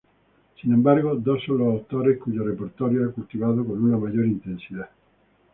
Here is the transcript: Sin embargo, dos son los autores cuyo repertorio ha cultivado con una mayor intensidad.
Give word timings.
Sin 0.59 0.73
embargo, 0.73 1.13
dos 1.13 1.43
son 1.45 1.59
los 1.59 1.67
autores 1.73 2.17
cuyo 2.17 2.43
repertorio 2.43 3.07
ha 3.07 3.11
cultivado 3.11 3.63
con 3.63 3.83
una 3.85 3.99
mayor 3.99 4.25
intensidad. 4.25 4.89